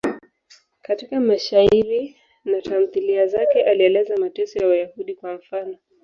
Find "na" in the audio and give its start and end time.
2.45-2.61